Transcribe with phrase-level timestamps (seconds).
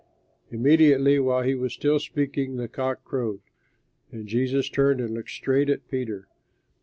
[0.49, 3.41] Immediately while he was still speaking, the cock crowed.
[4.11, 6.27] And Jesus turned and looked straight at Peter.